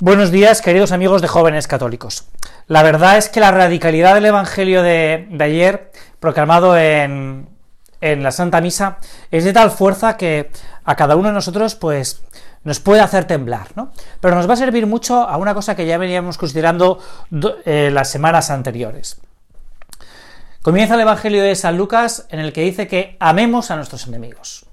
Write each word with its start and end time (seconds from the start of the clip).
Buenos 0.00 0.30
días, 0.30 0.62
queridos 0.62 0.92
amigos 0.92 1.22
de 1.22 1.26
jóvenes 1.26 1.66
católicos. 1.66 2.28
La 2.68 2.84
verdad 2.84 3.16
es 3.16 3.28
que 3.28 3.40
la 3.40 3.50
radicalidad 3.50 4.14
del 4.14 4.26
Evangelio 4.26 4.84
de, 4.84 5.26
ayer, 5.40 5.90
proclamado 6.20 6.76
en, 6.78 7.48
la 8.00 8.30
Santa 8.30 8.60
Misa, 8.60 8.98
es 9.32 9.42
de 9.42 9.52
tal 9.52 9.72
fuerza 9.72 10.16
que 10.16 10.52
a 10.84 10.94
cada 10.94 11.16
uno 11.16 11.30
de 11.30 11.34
nosotros, 11.34 11.74
pues, 11.74 12.22
nos 12.62 12.78
puede 12.78 13.00
hacer 13.00 13.24
temblar, 13.24 13.70
¿no? 13.74 13.90
Pero 14.20 14.36
nos 14.36 14.48
va 14.48 14.54
a 14.54 14.58
servir 14.58 14.86
mucho 14.86 15.28
a 15.28 15.36
una 15.36 15.52
cosa 15.52 15.74
que 15.74 15.84
ya 15.84 15.98
veníamos 15.98 16.38
considerando 16.38 17.00
eh, 17.64 17.90
las 17.92 18.08
semanas 18.08 18.50
anteriores. 18.50 19.20
Comienza 20.62 20.94
el 20.94 21.00
Evangelio 21.00 21.42
de 21.42 21.56
San 21.56 21.76
Lucas 21.76 22.28
en 22.30 22.38
el 22.38 22.52
que 22.52 22.62
dice 22.62 22.86
que 22.86 23.16
amemos 23.18 23.72
a 23.72 23.74
nuestros 23.74 24.06
enemigos. 24.06 24.67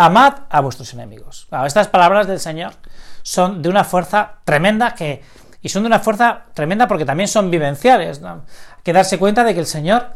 Amad 0.00 0.32
a 0.48 0.60
vuestros 0.62 0.94
enemigos. 0.94 1.46
estas 1.66 1.88
palabras 1.88 2.26
del 2.26 2.40
Señor 2.40 2.72
son 3.20 3.60
de 3.60 3.68
una 3.68 3.84
fuerza 3.84 4.36
tremenda 4.46 4.94
que, 4.94 5.22
y 5.60 5.68
son 5.68 5.82
de 5.82 5.88
una 5.88 5.98
fuerza 5.98 6.44
tremenda 6.54 6.88
porque 6.88 7.04
también 7.04 7.28
son 7.28 7.50
vivenciales. 7.50 8.22
Hay 8.24 8.38
que 8.82 8.94
darse 8.94 9.18
cuenta 9.18 9.44
de 9.44 9.52
que 9.52 9.60
el 9.60 9.66
Señor 9.66 10.14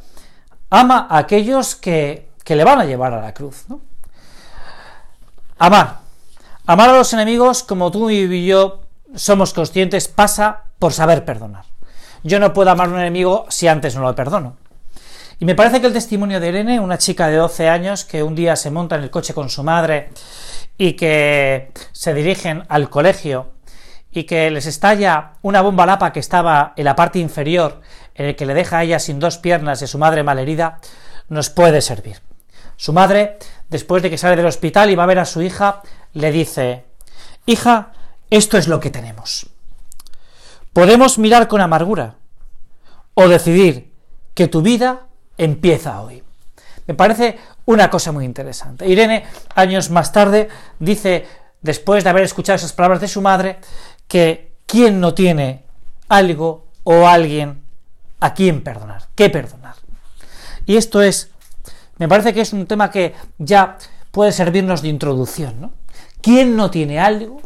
ama 0.71 1.07
a 1.11 1.19
aquellos 1.19 1.77
que, 1.77 2.31
que 2.45 2.57
le 2.57 2.65
van 2.65 2.81
a 2.81 2.87
llevar 2.87 3.13
a 3.13 3.21
la 3.21 3.35
cruz. 3.35 3.67
Amar. 5.59 5.99
Amar 6.65 6.89
a 6.89 6.95
los 6.95 7.13
enemigos, 7.13 7.63
como 7.63 7.91
tú 7.91 8.09
y 8.09 8.47
yo 8.47 8.85
somos 9.15 9.53
conscientes, 9.53 10.09
pasa 10.09 10.63
por 10.79 10.95
saber 10.95 11.27
perdonar. 11.27 11.67
Yo 12.23 12.41
no 12.41 12.55
puedo 12.55 12.71
amar 12.71 12.89
a 12.89 12.93
un 12.93 13.01
enemigo 13.01 13.45
si 13.51 13.69
antes 13.69 13.95
no 13.95 14.01
lo 14.01 14.15
perdono. 14.15 14.57
Y 15.39 15.45
me 15.45 15.55
parece 15.55 15.81
que 15.81 15.87
el 15.87 15.93
testimonio 15.93 16.41
de 16.41 16.49
Irene, 16.49 16.81
una 16.81 16.99
chica 16.99 17.29
de 17.29 17.37
12 17.37 17.69
años 17.69 18.05
que 18.05 18.23
un 18.23 18.35
día 18.35 18.57
se 18.57 18.71
monta 18.71 18.97
en 18.97 19.03
el 19.03 19.11
coche 19.11 19.35
con 19.35 19.51
su 19.51 19.63
madre 19.63 20.11
y 20.79 20.93
que 20.93 21.73
se 21.93 22.15
dirigen 22.15 22.65
al 22.69 22.89
colegio 22.89 23.53
y 24.13 24.25
que 24.25 24.51
les 24.51 24.67
estalla 24.67 25.33
una 25.43 25.61
bomba 25.61 25.87
lapa 25.87 26.13
que 26.13 26.21
estaba 26.21 26.73
en 26.77 26.85
la 26.85 26.95
parte 26.95 27.19
inferior, 27.19 27.81
en 28.15 28.27
el 28.27 28.37
que 28.37 28.47
le 28.47 28.55
deja 28.55 28.79
a 28.79 28.85
ella 28.85 29.01
sin 29.01 29.19
dos 29.19 29.39
piernas 29.39 29.83
y 29.83 29.89
su 29.89 29.99
madre 29.99 30.23
malherida, 30.23 30.79
nos 31.29 31.51
puede 31.51 31.81
servir. 31.81 32.21
Su 32.77 32.93
madre, 32.93 33.39
después 33.69 34.03
de 34.03 34.11
que 34.11 34.19
sale 34.19 34.37
del 34.37 34.47
hospital 34.47 34.91
y 34.91 34.95
va 34.95 35.03
a 35.03 35.07
ver 35.07 35.19
a 35.19 35.25
su 35.25 35.43
hija, 35.43 35.83
le 36.13 36.31
dice, 36.31 36.85
Hija, 37.47 37.93
esto 38.31 38.57
es 38.57 38.69
lo 38.69 38.81
que 38.81 38.91
tenemos. 38.91 39.49
Podemos 40.73 41.19
mirar 41.19 41.49
con 41.49 41.61
amargura 41.61 42.17
o 43.15 43.29
decidir 43.29 43.93
que 44.35 44.49
tu 44.49 44.63
vida 44.63 45.07
empieza 45.39 46.01
hoy. 46.01 46.23
Me 46.87 46.95
parece 46.95 47.39
una 47.67 47.89
cosa 47.91 48.13
muy 48.13 48.25
interesante. 48.25 48.87
Irene, 48.87 49.25
años 49.55 49.91
más 49.91 50.13
tarde, 50.13 50.49
dice, 50.79 51.27
después 51.63 52.05
de 52.05 52.11
haber 52.11 52.25
escuchado 52.25 52.57
esas 52.57 52.73
palabras 52.73 53.01
de 53.01 53.09
su 53.09 53.23
madre, 53.23 53.59
que 54.07 54.53
quien 54.67 55.01
no 55.01 55.15
tiene 55.15 55.65
algo 56.09 56.67
o 56.85 57.07
alguien 57.07 57.63
a 58.21 58.35
quien 58.35 58.63
perdonar, 58.63 59.09
qué 59.15 59.31
perdonar. 59.31 59.75
Y 60.67 60.77
esto 60.77 61.03
es, 61.03 61.31
me 61.99 62.09
parece 62.09 62.33
que 62.35 62.43
es 62.43 62.53
un 62.53 62.67
tema 62.67 62.91
que 62.91 63.15
ya 63.39 63.79
puede 64.11 64.33
servirnos 64.33 64.83
de 64.83 64.89
introducción, 64.89 65.61
¿no? 65.61 65.73
¿Quién 66.21 66.57
no 66.57 66.71
tiene 66.71 67.01
algo 67.01 67.43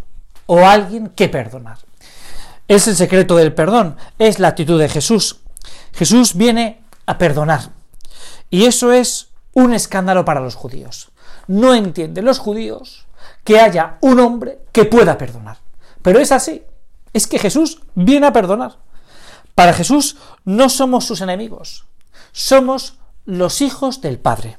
o 0.47 0.67
alguien 0.67 1.09
que 1.09 1.29
perdonar? 1.29 1.79
Es 2.69 2.87
el 2.87 2.97
secreto 2.97 3.37
del 3.37 3.55
perdón, 3.55 3.97
es 4.19 4.39
la 4.39 4.49
actitud 4.49 4.79
de 4.79 4.89
Jesús. 4.89 5.41
Jesús 5.93 6.35
viene 6.35 6.83
a 7.07 7.19
perdonar. 7.19 7.78
Y 8.51 8.65
eso 8.65 8.93
es 8.93 9.29
un 9.53 9.73
escándalo 9.73 10.25
para 10.25 10.41
los 10.41 10.55
judíos. 10.55 11.11
No 11.47 11.75
entienden 11.75 12.25
los 12.25 12.39
judíos 12.39 13.07
que 13.45 13.61
haya 13.61 13.99
un 14.01 14.21
hombre 14.21 14.61
que 14.73 14.85
pueda 14.85 15.19
perdonar. 15.19 15.59
Pero 16.03 16.21
es 16.21 16.33
así. 16.33 16.63
Es 17.13 17.27
que 17.27 17.39
Jesús 17.39 17.81
viene 17.95 18.27
a 18.27 18.33
perdonar. 18.33 18.77
Para 19.55 19.73
Jesús 19.73 20.17
no 20.45 20.69
somos 20.69 21.05
sus 21.05 21.21
enemigos. 21.21 21.87
Somos 22.33 22.99
los 23.25 23.61
hijos 23.61 24.01
del 24.01 24.19
Padre. 24.19 24.59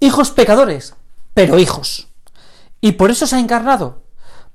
Hijos 0.00 0.30
pecadores, 0.30 0.94
pero 1.32 1.58
hijos. 1.58 2.08
Y 2.80 2.92
por 2.92 3.10
eso 3.10 3.26
se 3.26 3.36
ha 3.36 3.40
encarnado, 3.40 4.02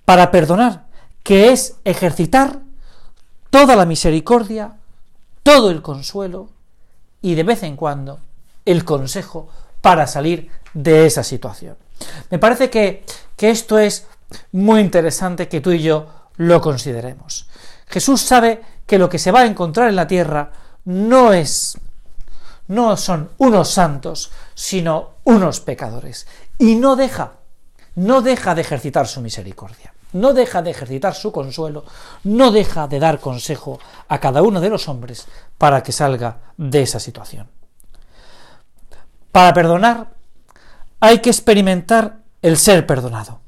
para 0.06 0.30
perdonar, 0.30 0.88
que 1.24 1.52
es 1.52 1.78
ejercitar 1.84 2.62
toda 3.50 3.76
la 3.76 3.86
misericordia, 3.86 4.78
todo 5.44 5.72
el 5.72 5.82
consuelo, 5.82 6.50
y 7.22 7.36
de 7.36 7.44
vez 7.44 7.64
en 7.64 7.76
cuando 7.76 8.20
el 8.66 8.86
consejo 8.86 9.50
para 9.82 10.08
salir 10.08 10.50
de 10.74 11.06
esa 11.06 11.24
situación. 11.24 11.78
Me 12.30 12.40
parece 12.40 12.70
que, 12.70 13.04
que 13.36 13.50
esto 13.50 13.80
es 13.80 14.08
muy 14.52 14.82
interesante 14.82 15.48
que 15.48 15.62
tú 15.62 15.72
y 15.72 15.82
yo 15.82 16.08
lo 16.38 16.62
consideremos. 16.62 17.48
Jesús 17.88 18.22
sabe 18.22 18.62
que 18.86 19.00
lo 19.00 19.10
que 19.10 19.20
se 19.20 19.32
va 19.32 19.42
a 19.42 19.46
encontrar 19.46 19.90
en 19.90 19.96
la 19.96 20.08
tierra 20.08 20.52
no 20.86 21.34
es 21.34 21.78
no 22.70 22.96
son 22.98 23.32
unos 23.40 23.72
santos, 23.72 24.32
sino 24.54 25.16
unos 25.24 25.60
pecadores. 25.60 26.28
Y 26.58 26.76
no 26.76 26.96
deja, 26.96 27.34
no 27.96 28.22
deja 28.22 28.56
de 28.56 28.62
ejercitar 28.62 29.08
su 29.08 29.22
misericordia, 29.22 29.94
no 30.14 30.34
deja 30.34 30.62
de 30.62 30.72
ejercitar 30.72 31.14
su 31.14 31.32
consuelo, 31.32 31.86
no 32.24 32.52
deja 32.52 32.88
de 32.88 33.00
dar 33.00 33.20
consejo 33.20 33.80
a 34.08 34.20
cada 34.20 34.42
uno 34.42 34.60
de 34.62 34.70
los 34.70 34.88
hombres 34.88 35.28
para 35.58 35.84
que 35.84 35.92
salga 35.92 36.54
de 36.58 36.82
esa 36.82 37.00
situación. 37.00 37.48
Para 39.32 39.54
perdonar 39.54 40.14
hay 41.00 41.20
que 41.20 41.30
experimentar 41.30 42.20
el 42.42 42.58
ser 42.58 42.86
perdonado. 42.86 43.42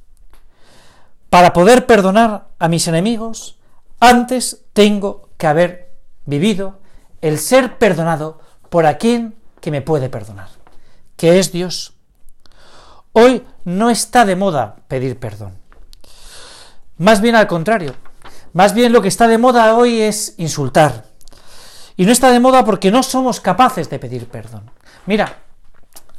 Para 1.30 1.54
poder 1.54 1.86
perdonar 1.86 2.50
a 2.60 2.68
mis 2.68 2.88
enemigos, 2.88 3.58
antes 4.00 4.66
tengo 4.74 5.30
que 5.38 5.48
haber 5.48 5.94
vivido 6.26 6.80
el 7.22 7.40
ser 7.40 7.78
perdonado 7.78 8.40
por 8.70 8.86
aquel 8.86 9.36
que 9.60 9.72
me 9.72 9.82
puede 9.82 10.10
perdonar, 10.10 10.50
que 11.16 11.40
es 11.40 11.52
Dios. 11.52 11.94
Hoy 13.14 13.46
no 13.64 13.90
está 13.90 14.26
de 14.26 14.36
moda 14.36 14.78
pedir 14.88 15.20
perdón. 15.20 15.61
Más 17.02 17.20
bien 17.20 17.34
al 17.34 17.48
contrario. 17.48 17.96
Más 18.54 18.76
bien 18.76 18.94
lo 18.94 19.02
que 19.02 19.08
está 19.08 19.28
de 19.28 19.40
moda 19.40 19.76
hoy 19.76 20.02
es 20.02 20.36
insultar. 20.38 21.06
Y 21.98 22.06
no 22.06 22.12
está 22.12 22.30
de 22.30 22.40
moda 22.40 22.64
porque 22.64 22.92
no 22.92 23.02
somos 23.02 23.40
capaces 23.40 23.90
de 23.90 23.98
pedir 23.98 24.28
perdón. 24.28 24.70
Mira, 25.08 25.40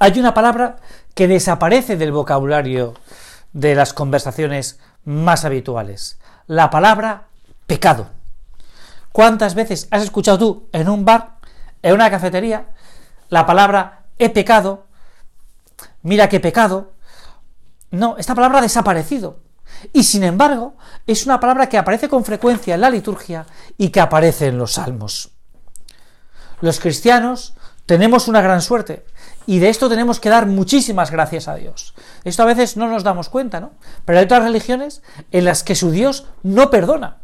hay 0.00 0.18
una 0.18 0.34
palabra 0.34 0.78
que 1.14 1.28
desaparece 1.28 1.96
del 1.96 2.10
vocabulario 2.10 2.94
de 3.52 3.76
las 3.76 3.94
conversaciones 3.94 4.80
más 5.04 5.44
habituales. 5.44 6.18
La 6.48 6.68
palabra 6.68 7.28
pecado. 7.68 8.08
¿Cuántas 9.12 9.54
veces 9.54 9.86
has 9.92 10.02
escuchado 10.02 10.38
tú 10.38 10.68
en 10.72 10.88
un 10.88 11.04
bar, 11.04 11.36
en 11.82 11.94
una 11.94 12.10
cafetería, 12.10 12.66
la 13.28 13.46
palabra 13.46 14.06
he 14.18 14.30
pecado? 14.30 14.86
Mira 16.02 16.28
qué 16.28 16.40
pecado. 16.40 16.90
No, 17.92 18.16
esta 18.18 18.34
palabra 18.34 18.58
ha 18.58 18.62
desaparecido. 18.62 19.51
Y 19.92 20.04
sin 20.04 20.22
embargo, 20.24 20.74
es 21.06 21.26
una 21.26 21.40
palabra 21.40 21.68
que 21.68 21.78
aparece 21.78 22.08
con 22.08 22.24
frecuencia 22.24 22.74
en 22.74 22.80
la 22.80 22.90
liturgia 22.90 23.46
y 23.76 23.90
que 23.90 24.00
aparece 24.00 24.46
en 24.48 24.58
los 24.58 24.72
salmos. 24.74 25.30
Los 26.60 26.78
cristianos 26.78 27.54
tenemos 27.86 28.28
una 28.28 28.40
gran 28.40 28.62
suerte 28.62 29.04
y 29.46 29.58
de 29.58 29.68
esto 29.68 29.88
tenemos 29.88 30.20
que 30.20 30.28
dar 30.28 30.46
muchísimas 30.46 31.10
gracias 31.10 31.48
a 31.48 31.56
Dios. 31.56 31.94
Esto 32.24 32.42
a 32.44 32.46
veces 32.46 32.76
no 32.76 32.88
nos 32.88 33.02
damos 33.02 33.28
cuenta, 33.28 33.60
¿no? 33.60 33.72
Pero 34.04 34.18
hay 34.18 34.24
otras 34.24 34.44
religiones 34.44 35.02
en 35.32 35.44
las 35.44 35.64
que 35.64 35.74
su 35.74 35.90
Dios 35.90 36.26
no 36.42 36.70
perdona. 36.70 37.18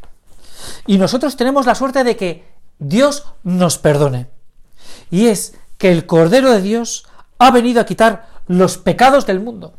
Y 0.87 0.99
nosotros 0.99 1.37
tenemos 1.37 1.67
la 1.67 1.77
suerte 1.77 2.03
de 2.03 2.17
que 2.17 2.53
Dios 2.79 3.27
nos 3.45 3.79
perdone. 3.79 4.29
Y 5.11 5.29
es 5.29 5.55
que 5.79 5.93
el 5.93 6.07
Cordero 6.07 6.51
de 6.53 6.61
Dios 6.61 7.07
ha 7.39 7.51
venido 7.51 7.81
a 7.81 7.87
quitar 7.87 8.29
los 8.49 8.79
pecados 8.79 9.27
del 9.27 9.41
mundo. 9.41 9.75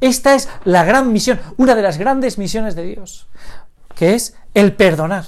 Esta 0.00 0.34
es 0.34 0.48
la 0.64 0.84
gran 0.84 1.12
misión, 1.12 1.40
una 1.56 1.74
de 1.74 1.82
las 1.82 1.98
grandes 1.98 2.38
misiones 2.38 2.74
de 2.74 2.82
Dios, 2.82 3.26
que 3.94 4.14
es 4.14 4.34
el 4.54 4.74
perdonar. 4.74 5.24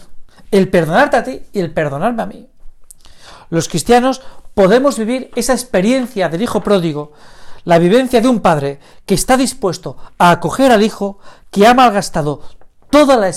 El 0.50 0.68
perdonarte 0.70 1.16
a 1.16 1.24
ti 1.24 1.42
y 1.52 1.60
el 1.60 1.72
perdonarme 1.72 2.22
a 2.22 2.26
mí. 2.26 2.48
Los 3.50 3.68
cristianos 3.68 4.22
podemos 4.54 4.98
vivir 4.98 5.30
esa 5.36 5.52
experiencia 5.52 6.28
del 6.28 6.42
hijo 6.42 6.62
pródigo, 6.62 7.12
la 7.64 7.78
vivencia 7.78 8.20
de 8.20 8.28
un 8.28 8.40
padre 8.40 8.80
que 9.04 9.14
está 9.14 9.36
dispuesto 9.36 9.96
a 10.18 10.30
acoger 10.30 10.72
al 10.72 10.82
hijo 10.82 11.18
que 11.50 11.66
ha 11.66 11.74
malgastado 11.74 12.42
toda 12.90 13.16
la, 13.16 13.30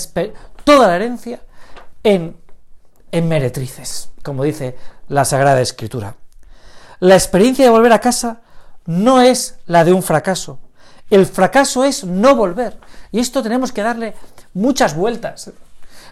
toda 0.64 0.88
la 0.88 0.96
herencia 0.96 1.40
en, 2.02 2.36
en 3.10 3.28
meretrices, 3.28 4.10
como 4.22 4.44
dice 4.44 4.76
la 5.08 5.24
Sagrada 5.24 5.60
Escritura. 5.60 6.16
La 7.00 7.14
experiencia 7.14 7.64
de 7.64 7.70
volver 7.70 7.92
a 7.92 8.00
casa 8.00 8.42
no 8.86 9.20
es 9.20 9.58
la 9.66 9.84
de 9.84 9.92
un 9.92 10.02
fracaso. 10.02 10.58
El 11.12 11.26
fracaso 11.26 11.84
es 11.84 12.04
no 12.04 12.34
volver. 12.34 12.78
Y 13.10 13.20
esto 13.20 13.42
tenemos 13.42 13.70
que 13.70 13.82
darle 13.82 14.14
muchas 14.54 14.96
vueltas. 14.96 15.52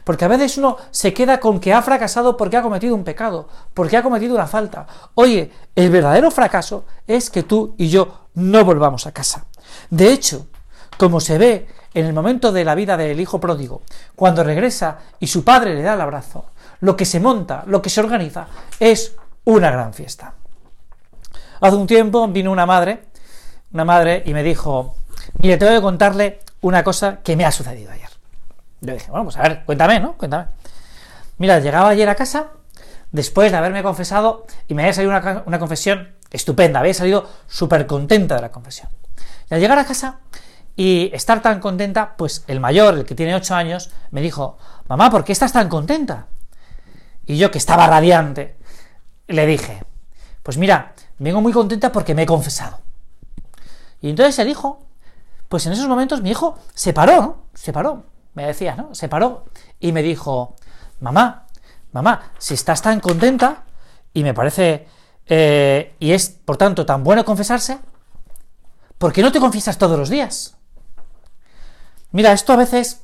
Porque 0.04 0.26
a 0.26 0.28
veces 0.28 0.58
uno 0.58 0.76
se 0.90 1.14
queda 1.14 1.40
con 1.40 1.58
que 1.58 1.72
ha 1.72 1.80
fracasado 1.80 2.36
porque 2.36 2.58
ha 2.58 2.62
cometido 2.62 2.94
un 2.94 3.02
pecado, 3.02 3.48
porque 3.72 3.96
ha 3.96 4.02
cometido 4.02 4.34
una 4.34 4.46
falta. 4.46 4.86
Oye, 5.14 5.50
el 5.74 5.88
verdadero 5.88 6.30
fracaso 6.30 6.84
es 7.06 7.30
que 7.30 7.44
tú 7.44 7.74
y 7.78 7.88
yo 7.88 8.26
no 8.34 8.62
volvamos 8.62 9.06
a 9.06 9.12
casa. 9.12 9.46
De 9.88 10.12
hecho, 10.12 10.48
como 10.98 11.18
se 11.18 11.38
ve 11.38 11.66
en 11.94 12.04
el 12.04 12.12
momento 12.12 12.52
de 12.52 12.66
la 12.66 12.74
vida 12.74 12.98
del 12.98 13.20
hijo 13.20 13.40
pródigo, 13.40 13.80
cuando 14.14 14.44
regresa 14.44 14.98
y 15.18 15.28
su 15.28 15.44
padre 15.44 15.76
le 15.76 15.82
da 15.82 15.94
el 15.94 16.00
abrazo, 16.02 16.50
lo 16.80 16.94
que 16.94 17.06
se 17.06 17.20
monta, 17.20 17.64
lo 17.66 17.80
que 17.80 17.88
se 17.88 18.00
organiza, 18.00 18.48
es 18.78 19.14
una 19.44 19.70
gran 19.70 19.94
fiesta. 19.94 20.34
Hace 21.62 21.76
un 21.76 21.86
tiempo 21.86 22.28
vino 22.28 22.52
una 22.52 22.66
madre, 22.66 23.09
una 23.72 23.84
madre, 23.84 24.22
y 24.26 24.34
me 24.34 24.42
dijo, 24.42 24.96
mire, 25.38 25.56
tengo 25.56 25.72
que 25.72 25.80
contarle 25.80 26.40
una 26.60 26.82
cosa 26.82 27.20
que 27.22 27.36
me 27.36 27.44
ha 27.44 27.52
sucedido 27.52 27.92
ayer. 27.92 28.08
Yo 28.80 28.94
dije, 28.94 29.10
bueno, 29.10 29.24
pues 29.24 29.36
a 29.36 29.42
ver, 29.42 29.62
cuéntame, 29.64 30.00
¿no? 30.00 30.14
Cuéntame. 30.14 30.46
Mira, 31.38 31.58
llegaba 31.58 31.90
ayer 31.90 32.08
a 32.08 32.14
casa, 32.14 32.48
después 33.12 33.50
de 33.52 33.58
haberme 33.58 33.82
confesado, 33.82 34.46
y 34.68 34.74
me 34.74 34.82
había 34.82 34.92
salido 34.92 35.16
una, 35.16 35.42
una 35.46 35.58
confesión 35.58 36.14
estupenda, 36.30 36.80
había 36.80 36.94
salido 36.94 37.28
súper 37.46 37.86
contenta 37.86 38.36
de 38.36 38.42
la 38.42 38.50
confesión. 38.50 38.88
Y 39.50 39.54
al 39.54 39.60
llegar 39.60 39.78
a 39.78 39.84
casa 39.84 40.20
y 40.76 41.10
estar 41.12 41.42
tan 41.42 41.60
contenta, 41.60 42.14
pues 42.16 42.44
el 42.46 42.60
mayor, 42.60 42.94
el 42.94 43.04
que 43.04 43.14
tiene 43.14 43.34
8 43.34 43.54
años, 43.54 43.90
me 44.10 44.20
dijo, 44.20 44.58
mamá, 44.88 45.10
¿por 45.10 45.24
qué 45.24 45.32
estás 45.32 45.52
tan 45.52 45.68
contenta? 45.68 46.26
Y 47.26 47.36
yo, 47.36 47.50
que 47.50 47.58
estaba 47.58 47.86
radiante, 47.86 48.56
le 49.26 49.46
dije, 49.46 49.82
pues 50.42 50.56
mira, 50.56 50.94
vengo 51.18 51.40
muy 51.40 51.52
contenta 51.52 51.92
porque 51.92 52.14
me 52.14 52.22
he 52.22 52.26
confesado. 52.26 52.78
Y 54.00 54.10
entonces 54.10 54.38
el 54.38 54.48
hijo, 54.48 54.86
pues 55.48 55.66
en 55.66 55.72
esos 55.72 55.88
momentos 55.88 56.22
mi 56.22 56.30
hijo 56.30 56.58
se 56.74 56.92
paró, 56.92 57.20
¿no? 57.20 57.44
Se 57.54 57.72
paró, 57.72 58.04
me 58.34 58.46
decía, 58.46 58.74
¿no? 58.74 58.94
Se 58.94 59.08
paró 59.08 59.44
y 59.78 59.92
me 59.92 60.02
dijo, 60.02 60.56
mamá, 61.00 61.46
mamá, 61.92 62.32
si 62.38 62.54
estás 62.54 62.82
tan 62.82 63.00
contenta, 63.00 63.64
y 64.12 64.22
me 64.22 64.34
parece, 64.34 64.86
eh, 65.26 65.94
y 65.98 66.12
es 66.12 66.28
por 66.28 66.56
tanto 66.56 66.84
tan 66.86 67.04
bueno 67.04 67.24
confesarse, 67.24 67.78
¿por 68.98 69.12
qué 69.12 69.22
no 69.22 69.32
te 69.32 69.40
confiesas 69.40 69.78
todos 69.78 69.98
los 69.98 70.08
días? 70.08 70.56
Mira, 72.12 72.32
esto 72.32 72.52
a 72.52 72.56
veces 72.56 73.02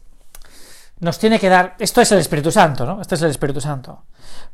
nos 0.99 1.19
tiene 1.19 1.39
que 1.39 1.49
dar, 1.49 1.77
esto 1.79 2.01
es 2.01 2.11
el 2.13 2.19
Espíritu 2.19 2.51
Santo, 2.51 2.87
¿no? 2.87 3.01
Esto 3.01 3.15
es 3.15 3.23
el 3.23 3.31
Espíritu 3.31 3.61
Santo. 3.61 4.05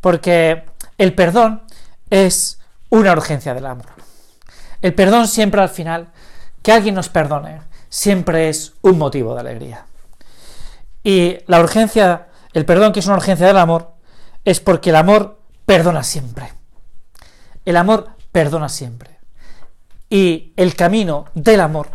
Porque 0.00 0.64
el 0.98 1.14
perdón 1.14 1.62
es 2.10 2.58
una 2.90 3.12
urgencia 3.12 3.54
del 3.54 3.66
amor. 3.66 3.86
El 4.82 4.94
perdón 4.94 5.28
siempre 5.28 5.62
al 5.62 5.68
final, 5.68 6.11
que 6.62 6.72
alguien 6.72 6.94
nos 6.94 7.08
perdone, 7.08 7.60
siempre 7.88 8.48
es 8.48 8.74
un 8.82 8.98
motivo 8.98 9.34
de 9.34 9.40
alegría. 9.40 9.86
Y 11.02 11.38
la 11.46 11.60
urgencia, 11.60 12.28
el 12.52 12.64
perdón 12.64 12.92
que 12.92 13.00
es 13.00 13.06
una 13.06 13.16
urgencia 13.16 13.46
del 13.46 13.58
amor, 13.58 13.92
es 14.44 14.60
porque 14.60 14.90
el 14.90 14.96
amor 14.96 15.40
perdona 15.66 16.02
siempre. 16.02 16.52
El 17.64 17.76
amor 17.76 18.10
perdona 18.30 18.68
siempre. 18.68 19.18
Y 20.08 20.52
el 20.56 20.74
camino 20.74 21.26
del 21.34 21.60
amor 21.60 21.90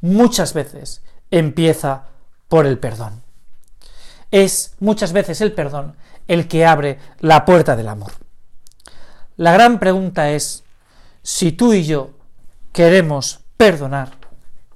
muchas 0.00 0.54
veces 0.54 1.02
empieza 1.30 2.04
por 2.48 2.66
el 2.66 2.78
perdón. 2.78 3.22
Es 4.30 4.74
muchas 4.80 5.12
veces 5.12 5.40
el 5.40 5.52
perdón 5.52 5.96
el 6.26 6.48
que 6.48 6.66
abre 6.66 6.98
la 7.20 7.44
puerta 7.44 7.76
del 7.76 7.88
amor. 7.88 8.12
La 9.36 9.52
gran 9.52 9.78
pregunta 9.78 10.30
es 10.30 10.64
si 11.22 11.52
tú 11.52 11.72
y 11.72 11.84
yo 11.84 12.10
queremos 12.72 13.40
perdonar 13.58 14.12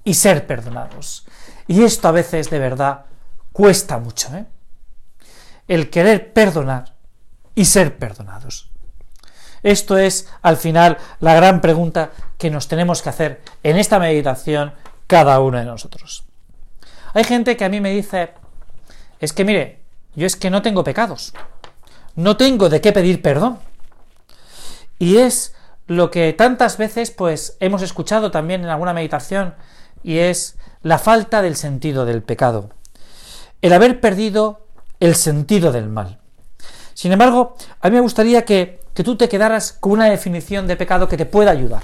y 0.04 0.12
ser 0.12 0.46
perdonados. 0.46 1.24
Y 1.66 1.82
esto 1.84 2.08
a 2.08 2.12
veces 2.12 2.50
de 2.50 2.58
verdad 2.58 3.06
cuesta 3.52 3.96
mucho, 3.96 4.28
¿eh? 4.36 4.44
El 5.68 5.88
querer 5.88 6.34
perdonar 6.34 6.94
y 7.54 7.64
ser 7.64 7.96
perdonados. 7.96 8.70
Esto 9.62 9.96
es, 9.96 10.28
al 10.42 10.56
final, 10.56 10.98
la 11.20 11.34
gran 11.34 11.60
pregunta 11.60 12.10
que 12.36 12.50
nos 12.50 12.66
tenemos 12.66 13.00
que 13.00 13.08
hacer 13.08 13.42
en 13.62 13.78
esta 13.78 13.98
meditación 14.00 14.74
cada 15.06 15.38
uno 15.40 15.58
de 15.58 15.64
nosotros. 15.64 16.24
Hay 17.14 17.24
gente 17.24 17.56
que 17.56 17.64
a 17.64 17.68
mí 17.68 17.80
me 17.80 17.90
dice, 17.90 18.34
es 19.20 19.32
que 19.32 19.44
mire, 19.44 19.80
yo 20.16 20.26
es 20.26 20.34
que 20.34 20.50
no 20.50 20.62
tengo 20.62 20.82
pecados, 20.82 21.32
no 22.16 22.36
tengo 22.36 22.68
de 22.68 22.80
qué 22.80 22.92
pedir 22.92 23.22
perdón. 23.22 23.60
Y 24.98 25.18
es 25.18 25.54
lo 25.86 26.10
que 26.10 26.32
tantas 26.32 26.78
veces 26.78 27.10
pues 27.10 27.56
hemos 27.60 27.82
escuchado 27.82 28.30
también 28.30 28.62
en 28.62 28.70
alguna 28.70 28.94
meditación 28.94 29.54
y 30.02 30.18
es 30.18 30.56
la 30.82 30.98
falta 30.98 31.42
del 31.42 31.56
sentido 31.56 32.04
del 32.04 32.22
pecado, 32.22 32.70
el 33.60 33.72
haber 33.72 34.00
perdido 34.00 34.66
el 35.00 35.14
sentido 35.14 35.72
del 35.72 35.88
mal. 35.88 36.18
Sin 36.94 37.12
embargo, 37.12 37.56
a 37.80 37.88
mí 37.88 37.94
me 37.94 38.00
gustaría 38.00 38.44
que 38.44 38.82
que 38.94 39.04
tú 39.04 39.16
te 39.16 39.28
quedaras 39.28 39.72
con 39.72 39.92
una 39.92 40.06
definición 40.06 40.66
de 40.66 40.76
pecado 40.76 41.08
que 41.08 41.16
te 41.16 41.26
pueda 41.26 41.50
ayudar, 41.50 41.82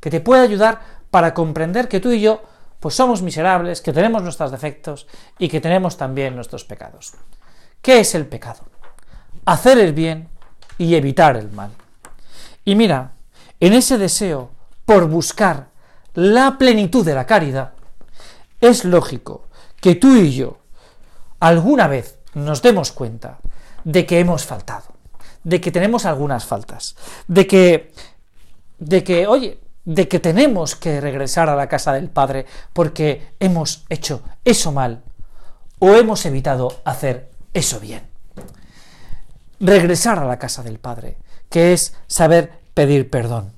que 0.00 0.10
te 0.10 0.20
pueda 0.20 0.42
ayudar 0.42 0.80
para 1.10 1.34
comprender 1.34 1.88
que 1.88 2.00
tú 2.00 2.10
y 2.10 2.20
yo 2.20 2.42
pues 2.80 2.94
somos 2.94 3.22
miserables, 3.22 3.80
que 3.80 3.92
tenemos 3.92 4.22
nuestros 4.22 4.50
defectos 4.50 5.06
y 5.38 5.48
que 5.48 5.60
tenemos 5.60 5.96
también 5.96 6.34
nuestros 6.34 6.64
pecados. 6.64 7.12
¿Qué 7.80 8.00
es 8.00 8.14
el 8.14 8.26
pecado? 8.26 8.64
Hacer 9.44 9.78
el 9.78 9.92
bien 9.92 10.28
y 10.78 10.96
evitar 10.96 11.36
el 11.36 11.50
mal. 11.52 11.70
Y 12.64 12.74
mira, 12.74 13.12
en 13.60 13.72
ese 13.72 13.98
deseo 13.98 14.50
por 14.84 15.08
buscar 15.08 15.68
la 16.14 16.58
plenitud 16.58 17.04
de 17.04 17.14
la 17.14 17.26
caridad, 17.26 17.72
es 18.60 18.84
lógico 18.84 19.48
que 19.80 19.94
tú 19.94 20.16
y 20.16 20.32
yo 20.32 20.58
alguna 21.40 21.88
vez 21.88 22.18
nos 22.34 22.62
demos 22.62 22.92
cuenta 22.92 23.38
de 23.84 24.06
que 24.06 24.20
hemos 24.20 24.44
faltado 24.44 24.92
de 25.44 25.60
que 25.60 25.72
tenemos 25.72 26.06
algunas 26.06 26.44
faltas, 26.44 26.96
de 27.26 27.46
que, 27.46 27.92
de 28.78 29.02
que, 29.02 29.26
oye, 29.26 29.60
de 29.84 30.08
que 30.08 30.20
tenemos 30.20 30.76
que 30.76 31.00
regresar 31.00 31.48
a 31.48 31.56
la 31.56 31.68
casa 31.68 31.92
del 31.92 32.08
Padre 32.08 32.46
porque 32.72 33.34
hemos 33.40 33.84
hecho 33.88 34.22
eso 34.44 34.72
mal 34.72 35.02
o 35.78 35.94
hemos 35.94 36.24
evitado 36.26 36.80
hacer 36.84 37.30
eso 37.52 37.80
bien. 37.80 38.06
Regresar 39.58 40.18
a 40.18 40.24
la 40.24 40.38
casa 40.38 40.62
del 40.62 40.78
Padre, 40.78 41.18
que 41.52 41.72
es 41.72 41.94
saber 42.08 42.50
pedir 42.74 43.10
perdón. 43.10 43.52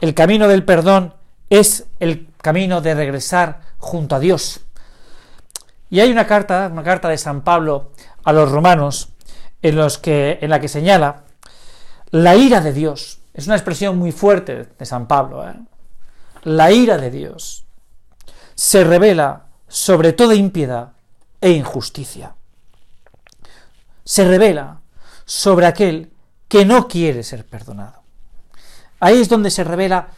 El 0.00 0.14
camino 0.14 0.48
del 0.48 0.64
perdón 0.64 1.14
es 1.50 1.86
el 2.00 2.28
camino 2.42 2.80
de 2.80 2.94
regresar 2.94 3.60
junto 3.78 4.16
a 4.16 4.18
Dios. 4.18 4.60
Y 5.90 6.00
hay 6.00 6.10
una 6.10 6.26
carta, 6.26 6.68
una 6.72 6.82
carta 6.82 7.08
de 7.08 7.18
San 7.18 7.42
Pablo 7.42 7.92
a 8.24 8.32
los 8.32 8.50
romanos, 8.50 9.10
en, 9.62 9.76
la 9.76 10.60
que 10.60 10.68
señala 10.68 11.24
la 12.10 12.36
ira 12.36 12.62
de 12.62 12.72
Dios. 12.72 13.18
Es 13.34 13.46
una 13.46 13.56
expresión 13.56 13.98
muy 13.98 14.12
fuerte 14.12 14.68
de 14.78 14.86
San 14.86 15.06
Pablo. 15.06 15.46
¿eh? 15.46 15.54
La 16.44 16.72
ira 16.72 16.96
de 16.96 17.10
Dios 17.10 17.66
se 18.54 18.82
revela 18.82 19.46
sobre 19.68 20.14
toda 20.14 20.34
impiedad 20.34 20.92
e 21.40 21.50
injusticia. 21.50 22.34
Se 24.04 24.24
revela 24.24 24.80
sobre 25.26 25.66
aquel 25.66 26.09
que 26.50 26.64
no 26.66 26.88
quiere 26.88 27.22
ser 27.22 27.46
perdonado. 27.46 28.02
Ahí 28.98 29.20
es 29.20 29.28
donde 29.28 29.52
se 29.52 29.62
revela 29.62 30.08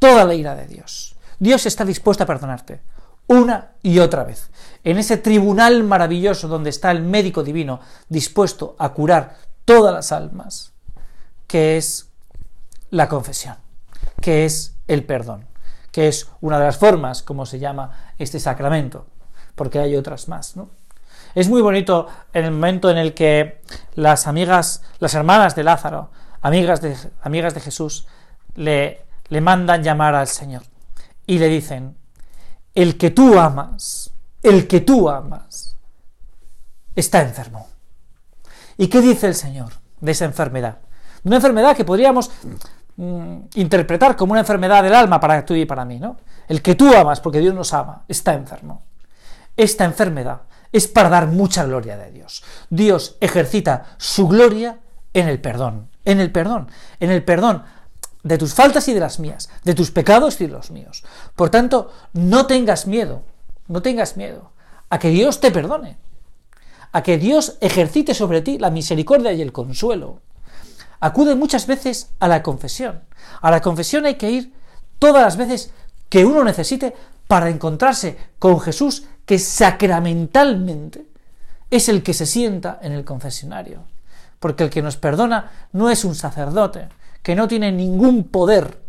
toda 0.00 0.24
la 0.24 0.34
ira 0.34 0.56
de 0.56 0.66
Dios. 0.66 1.14
Dios 1.38 1.64
está 1.64 1.84
dispuesto 1.84 2.24
a 2.24 2.26
perdonarte 2.26 2.82
una 3.28 3.70
y 3.80 4.00
otra 4.00 4.24
vez. 4.24 4.50
En 4.82 4.98
ese 4.98 5.16
tribunal 5.16 5.84
maravilloso 5.84 6.48
donde 6.48 6.70
está 6.70 6.90
el 6.90 7.02
médico 7.02 7.44
divino 7.44 7.78
dispuesto 8.08 8.74
a 8.80 8.90
curar 8.90 9.36
todas 9.64 9.94
las 9.94 10.10
almas, 10.10 10.72
que 11.46 11.76
es 11.76 12.10
la 12.90 13.08
confesión, 13.08 13.56
que 14.20 14.44
es 14.44 14.74
el 14.88 15.06
perdón, 15.06 15.46
que 15.92 16.08
es 16.08 16.28
una 16.40 16.58
de 16.58 16.64
las 16.64 16.78
formas 16.78 17.22
como 17.22 17.46
se 17.46 17.60
llama 17.60 18.12
este 18.18 18.40
sacramento, 18.40 19.06
porque 19.54 19.78
hay 19.78 19.94
otras 19.94 20.26
más, 20.26 20.56
¿no? 20.56 20.70
Es 21.34 21.48
muy 21.48 21.62
bonito 21.62 22.06
en 22.32 22.44
el 22.44 22.50
momento 22.52 22.90
en 22.90 22.96
el 22.96 23.12
que 23.12 23.60
las 23.94 24.26
amigas, 24.26 24.82
las 25.00 25.14
hermanas 25.14 25.56
de 25.56 25.64
Lázaro, 25.64 26.10
amigas 26.40 26.80
de, 26.80 26.96
amigas 27.22 27.54
de 27.54 27.60
Jesús, 27.60 28.06
le, 28.54 29.04
le 29.28 29.40
mandan 29.40 29.82
llamar 29.82 30.14
al 30.14 30.28
Señor 30.28 30.62
y 31.26 31.38
le 31.38 31.48
dicen, 31.48 31.96
el 32.74 32.96
que 32.96 33.10
tú 33.10 33.38
amas, 33.38 34.12
el 34.42 34.68
que 34.68 34.80
tú 34.80 35.08
amas, 35.08 35.76
está 36.94 37.22
enfermo. 37.22 37.68
¿Y 38.76 38.86
qué 38.86 39.00
dice 39.00 39.26
el 39.26 39.34
Señor 39.34 39.72
de 40.00 40.12
esa 40.12 40.24
enfermedad? 40.24 40.78
Una 41.24 41.36
enfermedad 41.36 41.76
que 41.76 41.84
podríamos 41.84 42.30
mm, 42.96 43.38
interpretar 43.54 44.14
como 44.16 44.32
una 44.32 44.40
enfermedad 44.40 44.82
del 44.84 44.94
alma 44.94 45.18
para 45.18 45.44
tú 45.44 45.54
y 45.54 45.64
para 45.64 45.84
mí, 45.84 45.98
¿no? 45.98 46.16
El 46.46 46.62
que 46.62 46.74
tú 46.74 46.94
amas, 46.94 47.20
porque 47.20 47.40
Dios 47.40 47.54
nos 47.54 47.72
ama, 47.72 48.04
está 48.06 48.34
enfermo. 48.34 48.82
Esta 49.56 49.84
enfermedad 49.84 50.42
es 50.74 50.88
para 50.88 51.08
dar 51.08 51.28
mucha 51.28 51.64
gloria 51.64 51.96
de 51.96 52.10
Dios. 52.10 52.42
Dios 52.68 53.16
ejercita 53.20 53.94
su 53.96 54.26
gloria 54.26 54.80
en 55.12 55.28
el 55.28 55.40
perdón, 55.40 55.88
en 56.04 56.18
el 56.18 56.32
perdón, 56.32 56.68
en 56.98 57.12
el 57.12 57.22
perdón 57.22 57.62
de 58.24 58.38
tus 58.38 58.54
faltas 58.54 58.88
y 58.88 58.92
de 58.92 58.98
las 58.98 59.20
mías, 59.20 59.48
de 59.62 59.74
tus 59.74 59.92
pecados 59.92 60.40
y 60.40 60.46
de 60.46 60.52
los 60.52 60.72
míos. 60.72 61.04
Por 61.36 61.50
tanto, 61.50 61.92
no 62.12 62.46
tengas 62.46 62.88
miedo, 62.88 63.22
no 63.68 63.82
tengas 63.82 64.16
miedo 64.16 64.50
a 64.90 64.98
que 64.98 65.10
Dios 65.10 65.38
te 65.38 65.52
perdone, 65.52 65.96
a 66.90 67.04
que 67.04 67.18
Dios 67.18 67.56
ejercite 67.60 68.12
sobre 68.12 68.42
ti 68.42 68.58
la 68.58 68.70
misericordia 68.70 69.32
y 69.32 69.42
el 69.42 69.52
consuelo. 69.52 70.22
Acude 70.98 71.36
muchas 71.36 71.68
veces 71.68 72.10
a 72.18 72.26
la 72.26 72.42
confesión. 72.42 73.04
A 73.40 73.52
la 73.52 73.60
confesión 73.60 74.06
hay 74.06 74.16
que 74.16 74.32
ir 74.32 74.52
todas 74.98 75.22
las 75.22 75.36
veces 75.36 75.70
que 76.08 76.24
uno 76.24 76.42
necesite 76.42 76.96
para 77.28 77.48
encontrarse 77.48 78.16
con 78.40 78.58
Jesús 78.58 79.04
que 79.26 79.38
sacramentalmente 79.38 81.06
es 81.70 81.88
el 81.88 82.02
que 82.02 82.14
se 82.14 82.26
sienta 82.26 82.78
en 82.82 82.92
el 82.92 83.04
confesionario. 83.04 83.84
Porque 84.38 84.64
el 84.64 84.70
que 84.70 84.82
nos 84.82 84.96
perdona 84.96 85.68
no 85.72 85.90
es 85.90 86.04
un 86.04 86.14
sacerdote, 86.14 86.88
que 87.22 87.34
no 87.34 87.48
tiene 87.48 87.72
ningún 87.72 88.24
poder 88.24 88.82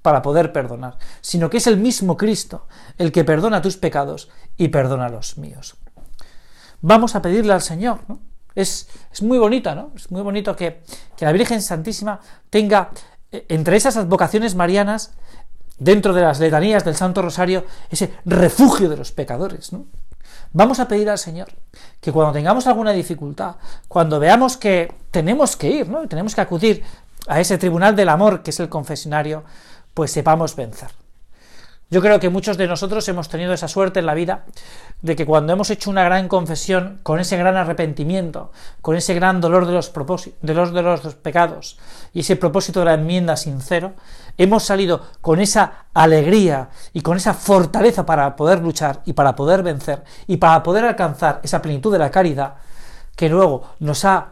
para 0.00 0.22
poder 0.22 0.52
perdonar, 0.52 0.98
sino 1.20 1.48
que 1.48 1.58
es 1.58 1.66
el 1.66 1.76
mismo 1.76 2.16
Cristo 2.16 2.66
el 2.98 3.12
que 3.12 3.24
perdona 3.24 3.62
tus 3.62 3.76
pecados 3.76 4.28
y 4.56 4.68
perdona 4.68 5.08
los 5.08 5.38
míos. 5.38 5.76
Vamos 6.80 7.14
a 7.14 7.22
pedirle 7.22 7.52
al 7.52 7.62
Señor. 7.62 8.00
Es, 8.54 8.88
es 9.12 9.22
muy 9.22 9.38
bonita, 9.38 9.74
¿no? 9.74 9.92
Es 9.96 10.10
muy 10.10 10.20
bonito 10.22 10.54
que, 10.54 10.82
que 11.16 11.24
la 11.24 11.32
Virgen 11.32 11.62
Santísima 11.62 12.20
tenga 12.50 12.90
eh, 13.30 13.46
entre 13.48 13.76
esas 13.76 13.96
advocaciones 13.96 14.54
marianas, 14.54 15.14
dentro 15.78 16.12
de 16.12 16.22
las 16.22 16.40
letanías 16.40 16.84
del 16.84 16.96
Santo 16.96 17.22
Rosario, 17.22 17.64
ese 17.90 18.12
refugio 18.24 18.88
de 18.88 18.96
los 18.96 19.12
pecadores, 19.12 19.72
¿no? 19.72 19.86
Vamos 20.54 20.80
a 20.80 20.88
pedir 20.88 21.08
al 21.08 21.18
Señor 21.18 21.48
que 22.00 22.12
cuando 22.12 22.32
tengamos 22.32 22.66
alguna 22.66 22.92
dificultad, 22.92 23.56
cuando 23.88 24.20
veamos 24.20 24.56
que 24.56 24.92
tenemos 25.10 25.56
que 25.56 25.70
ir, 25.70 25.88
¿no? 25.88 26.06
tenemos 26.08 26.34
que 26.34 26.42
acudir 26.42 26.82
a 27.26 27.40
ese 27.40 27.56
tribunal 27.56 27.96
del 27.96 28.10
amor 28.10 28.42
que 28.42 28.50
es 28.50 28.60
el 28.60 28.68
confesionario, 28.68 29.44
pues 29.94 30.10
sepamos 30.10 30.54
vencer. 30.54 30.90
Yo 31.92 32.00
creo 32.00 32.18
que 32.20 32.30
muchos 32.30 32.56
de 32.56 32.66
nosotros 32.66 33.06
hemos 33.10 33.28
tenido 33.28 33.52
esa 33.52 33.68
suerte 33.68 34.00
en 34.00 34.06
la 34.06 34.14
vida 34.14 34.46
de 35.02 35.14
que 35.14 35.26
cuando 35.26 35.52
hemos 35.52 35.68
hecho 35.68 35.90
una 35.90 36.04
gran 36.04 36.26
confesión, 36.26 37.00
con 37.02 37.20
ese 37.20 37.36
gran 37.36 37.54
arrepentimiento, 37.54 38.50
con 38.80 38.96
ese 38.96 39.12
gran 39.12 39.42
dolor 39.42 39.66
de 39.66 39.74
los, 39.74 39.92
de 40.40 40.54
los, 40.54 40.72
de 40.72 40.82
los 40.82 41.14
pecados 41.16 41.78
y 42.14 42.20
ese 42.20 42.36
propósito 42.36 42.80
de 42.80 42.86
la 42.86 42.94
enmienda 42.94 43.36
sincero, 43.36 43.92
hemos 44.38 44.62
salido 44.62 45.02
con 45.20 45.38
esa 45.38 45.84
alegría 45.92 46.70
y 46.94 47.02
con 47.02 47.18
esa 47.18 47.34
fortaleza 47.34 48.06
para 48.06 48.36
poder 48.36 48.60
luchar 48.60 49.02
y 49.04 49.12
para 49.12 49.36
poder 49.36 49.62
vencer 49.62 50.02
y 50.26 50.38
para 50.38 50.62
poder 50.62 50.86
alcanzar 50.86 51.40
esa 51.42 51.60
plenitud 51.60 51.92
de 51.92 51.98
la 51.98 52.10
caridad 52.10 52.54
que 53.16 53.28
luego 53.28 53.64
nos 53.80 54.06
ha 54.06 54.28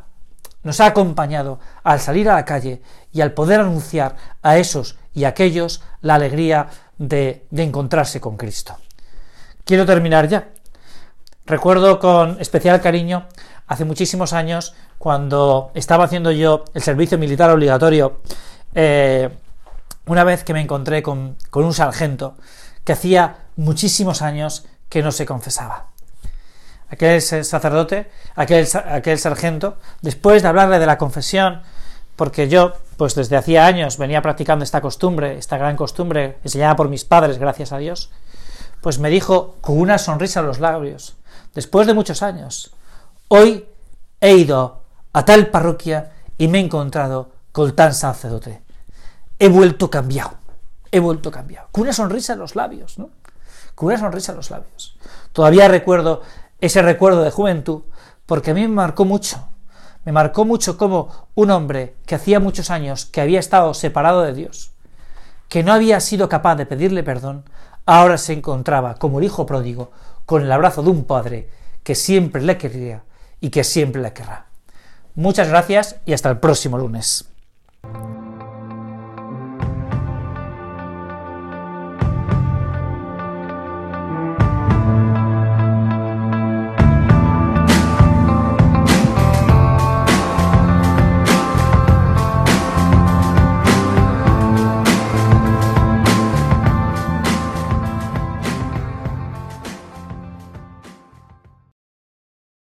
nos 0.63 0.79
ha 0.81 0.87
acompañado 0.87 1.59
al 1.85 2.01
salir 2.01 2.29
a 2.29 2.35
la 2.35 2.45
calle 2.45 2.83
y 3.13 3.23
al 3.23 3.33
poder 3.33 3.61
anunciar 3.61 4.17
a 4.43 4.59
esos 4.59 4.99
y 5.15 5.25
aquellos 5.25 5.83
la 6.03 6.17
alegría 6.17 6.69
de, 7.01 7.47
encontrarse 7.51 8.21
con 8.21 8.37
Cristo. 8.37 8.77
Quiero 9.65 9.87
terminar 9.87 10.29
ya. 10.29 10.49
Recuerdo 11.47 11.99
con 11.99 12.41
especial 12.41 12.81
cariño 12.81 13.27
hace 13.67 13.85
muchísimos 13.85 14.33
años 14.33 14.75
cuando 14.99 15.71
estaba 15.75 16.05
haciendo 16.05 16.31
yo 16.31 16.65
el 16.75 16.83
servicio 16.83 17.19
militar 17.19 17.51
obligatorio, 17.51 18.21
eh, 18.75 19.31
una 20.07 20.25
vez 20.25 20.45
que 20.45 20.53
me 20.53 20.61
encontré 20.61 21.03
con, 21.03 21.37
un 21.53 21.75
sargento 21.75 22.37
que 22.85 22.93
hacía 22.93 23.47
muchísimos 23.57 24.23
años 24.23 24.67
que 24.89 25.03
no 25.03 25.11
se 25.11 25.25
confesaba 25.25 25.87
aquel 26.91 27.23
sacerdote, 27.23 28.11
aquel 28.35 29.19
sargento, 29.19 29.79
después 30.03 30.43
de 30.43 30.49
hablarle 30.49 30.81
de 30.81 30.87
la 30.87 30.99
confesión, 30.99 31.63
porque 32.17 32.49
yo, 32.49 32.73
pues 33.01 33.15
desde 33.15 33.39
hacía 33.39 33.65
años 33.65 33.97
venía 33.97 34.21
practicando 34.21 34.63
esta 34.63 34.83
costumbre, 34.83 35.39
esta 35.39 35.57
gran 35.57 35.75
costumbre 35.75 36.37
enseñada 36.45 36.77
por 36.77 36.91
mis 36.91 37.07
padres, 37.07 37.39
gracias 37.39 37.73
a 37.73 37.79
Dios, 37.79 38.11
pues 38.83 38.99
me 38.99 39.09
dijo 39.09 39.57
con 39.63 39.79
una 39.79 39.97
sonrisa 39.97 40.41
en 40.41 40.47
los 40.47 40.61
labios, 40.61 41.17
después 41.55 41.87
de 41.87 41.95
muchos 41.95 42.23
años, 42.23 42.73
hoy 43.29 43.65
he 44.21 44.35
ido 44.35 44.83
a 45.15 45.25
tal 45.25 45.47
parroquia 45.47 46.13
y 46.37 46.49
me 46.49 46.59
he 46.59 46.61
encontrado 46.61 47.31
con 47.53 47.75
tan 47.75 47.95
sacerdote. 47.95 48.61
He 49.39 49.49
vuelto 49.49 49.89
cambiado, 49.89 50.33
he 50.93 51.01
vuelto 51.01 51.31
cambiado, 51.31 51.69
con 51.73 51.85
una 51.85 51.95
sonrisa 51.95 52.35
en 52.35 52.41
los 52.41 52.55
labios, 52.55 52.99
¿no? 52.99 53.09
Con 53.75 53.87
una 53.87 53.99
sonrisa 53.99 54.33
en 54.33 54.37
los 54.37 54.51
labios. 54.51 54.99
Todavía 55.33 55.69
recuerdo 55.69 56.21
ese 56.61 56.83
recuerdo 56.83 57.23
de 57.23 57.31
juventud, 57.31 57.81
porque 58.27 58.51
a 58.51 58.55
mí 58.55 58.61
me 58.61 58.69
marcó 58.69 59.07
mucho. 59.07 59.49
Me 60.05 60.13
marcó 60.13 60.45
mucho 60.45 60.79
como 60.79 61.29
un 61.35 61.51
hombre 61.51 61.97
que 62.07 62.15
hacía 62.15 62.41
muchos 62.41 62.71
años 62.71 63.05
que 63.07 63.21
había 63.21 63.41
estado 63.41 63.75
separado 63.75 64.23
de 64.23 64.33
Dios, 64.33 64.73
que 65.49 65.63
no 65.63 65.73
había 65.73 66.01
sido 66.01 66.29
capaz 66.29 66.57
de 66.57 66.67
pedirle 66.67 67.03
perdón, 67.03 67.45
ahora 67.87 68.19
se 68.19 68.33
encontraba 68.33 68.95
como 68.95 69.19
el 69.19 69.27
hijo 69.27 69.47
pródigo 69.47 69.91
con 70.25 70.43
el 70.43 70.53
abrazo 70.53 70.83
de 70.83 70.91
un 70.91 71.05
padre 71.05 71.51
que 71.83 71.95
siempre 71.95 72.43
le 72.43 72.57
quería 72.57 73.03
y 73.41 73.51
que 73.51 73.65
siempre 73.65 74.01
le 74.01 74.13
querrá. 74.13 74.47
Muchas 75.15 75.49
gracias 75.49 75.97
y 76.07 76.13
hasta 76.13 76.31
el 76.31 76.39
próximo 76.39 76.79
lunes. 76.79 77.29